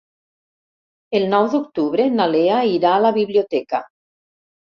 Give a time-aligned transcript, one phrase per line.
[1.19, 3.83] El nou d'octubre na Lea irà a la biblioteca.